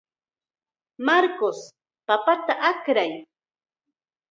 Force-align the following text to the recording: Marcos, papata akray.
Marcos, 1.07 1.59
papata 2.07 2.53
akray. 2.69 3.11